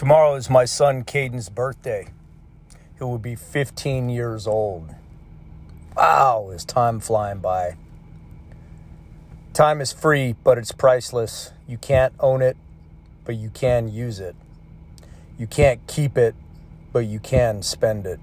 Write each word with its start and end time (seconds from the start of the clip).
Tomorrow 0.00 0.36
is 0.36 0.48
my 0.48 0.64
son 0.64 1.04
Caden's 1.04 1.50
birthday. 1.50 2.08
He 2.96 3.04
will 3.04 3.18
be 3.18 3.34
15 3.34 4.08
years 4.08 4.46
old. 4.46 4.94
Wow, 5.94 6.48
is 6.54 6.64
time 6.64 7.00
flying 7.00 7.40
by. 7.40 7.76
Time 9.52 9.82
is 9.82 9.92
free, 9.92 10.36
but 10.42 10.56
it's 10.56 10.72
priceless. 10.72 11.52
You 11.68 11.76
can't 11.76 12.14
own 12.18 12.40
it, 12.40 12.56
but 13.26 13.36
you 13.36 13.50
can 13.50 13.92
use 13.92 14.20
it. 14.20 14.34
You 15.38 15.46
can't 15.46 15.86
keep 15.86 16.16
it, 16.16 16.34
but 16.94 17.00
you 17.00 17.18
can 17.18 17.62
spend 17.62 18.06
it. 18.06 18.20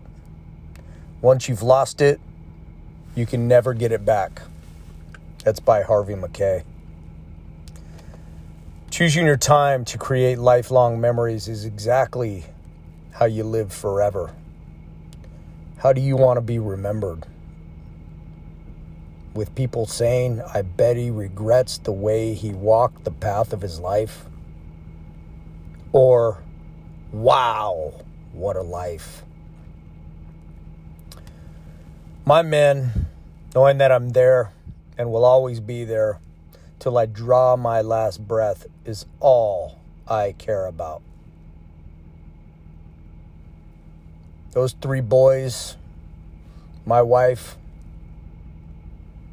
Once 1.21 1.47
you've 1.47 1.61
lost 1.61 2.01
it, 2.01 2.19
you 3.13 3.27
can 3.27 3.47
never 3.47 3.75
get 3.75 3.91
it 3.91 4.03
back. 4.03 4.41
That's 5.43 5.59
by 5.59 5.83
Harvey 5.83 6.15
Mackay. 6.15 6.63
Choosing 8.97 9.27
your 9.27 9.37
time 9.37 9.85
to 9.85 9.97
create 9.99 10.39
lifelong 10.39 10.99
memories 10.99 11.47
is 11.47 11.65
exactly 11.65 12.45
how 13.11 13.25
you 13.25 13.43
live 13.43 13.71
forever. 13.71 14.33
How 15.77 15.93
do 15.93 16.01
you 16.01 16.17
want 16.17 16.37
to 16.37 16.41
be 16.41 16.57
remembered? 16.57 17.27
With 19.35 19.53
people 19.53 19.85
saying, 19.85 20.41
I 20.51 20.63
bet 20.63 20.97
he 20.97 21.11
regrets 21.11 21.77
the 21.77 21.91
way 21.91 22.33
he 22.33 22.49
walked 22.49 23.03
the 23.03 23.11
path 23.11 23.53
of 23.53 23.61
his 23.61 23.79
life? 23.79 24.25
Or, 25.91 26.41
wow, 27.11 28.03
what 28.33 28.55
a 28.55 28.63
life. 28.63 29.23
My 32.25 32.41
men, 32.41 33.05
knowing 33.53 33.77
that 33.77 33.91
I'm 33.91 34.09
there 34.09 34.53
and 34.97 35.11
will 35.11 35.23
always 35.23 35.59
be 35.59 35.83
there 35.85 36.19
till 36.79 36.97
I 36.97 37.05
draw 37.05 37.55
my 37.55 37.81
last 37.81 38.27
breath, 38.27 38.67
is 38.85 39.05
all 39.19 39.79
I 40.07 40.33
care 40.37 40.65
about. 40.65 41.01
Those 44.51 44.73
three 44.73 45.01
boys, 45.01 45.75
my 46.85 47.01
wife, 47.01 47.57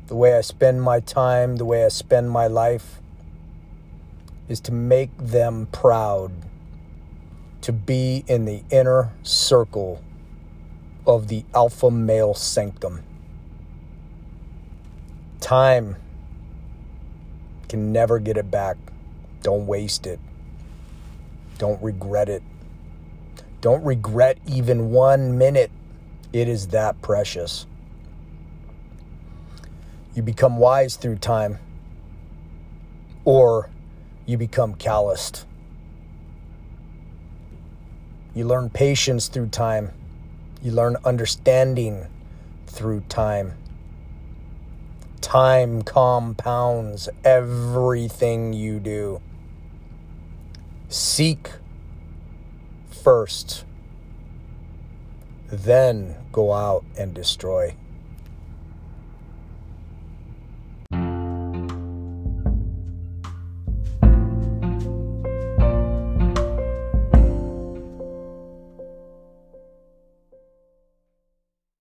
the 0.06 0.16
way 0.16 0.36
I 0.36 0.40
spend 0.42 0.82
my 0.82 1.00
time, 1.00 1.56
the 1.56 1.64
way 1.64 1.84
I 1.84 1.88
spend 1.88 2.30
my 2.30 2.46
life, 2.46 3.00
is 4.48 4.60
to 4.60 4.72
make 4.72 5.16
them 5.16 5.68
proud 5.72 6.32
to 7.62 7.72
be 7.72 8.24
in 8.26 8.44
the 8.44 8.62
inner 8.70 9.10
circle 9.22 10.02
of 11.06 11.28
the 11.28 11.44
alpha 11.54 11.90
male 11.90 12.34
sanctum. 12.34 13.02
Time 15.40 15.96
can 17.74 17.90
never 17.90 18.20
get 18.20 18.36
it 18.36 18.52
back. 18.52 18.76
Don't 19.42 19.66
waste 19.66 20.06
it. 20.06 20.20
Don't 21.58 21.82
regret 21.82 22.28
it. 22.28 22.40
Don't 23.60 23.82
regret 23.82 24.38
even 24.46 24.92
one 24.92 25.36
minute. 25.36 25.72
It 26.32 26.46
is 26.46 26.68
that 26.68 27.02
precious. 27.02 27.66
You 30.14 30.22
become 30.22 30.58
wise 30.58 30.94
through 30.94 31.16
time, 31.16 31.58
or 33.24 33.68
you 34.24 34.38
become 34.38 34.74
calloused. 34.74 35.44
You 38.36 38.44
learn 38.44 38.70
patience 38.70 39.26
through 39.26 39.48
time. 39.48 39.90
You 40.62 40.70
learn 40.70 40.96
understanding 41.04 42.06
through 42.68 43.00
time. 43.08 43.54
Time 45.34 45.82
compounds 45.82 47.08
everything 47.24 48.52
you 48.52 48.78
do. 48.78 49.20
Seek 50.88 51.50
first, 53.02 53.64
then 55.50 56.14
go 56.30 56.52
out 56.52 56.84
and 56.96 57.12
destroy. 57.12 57.74